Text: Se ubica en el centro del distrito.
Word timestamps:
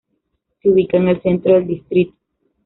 Se 0.63 0.69
ubica 0.71 0.97
en 0.97 1.09
el 1.09 1.21
centro 1.21 1.53
del 1.53 1.67
distrito. 1.67 2.17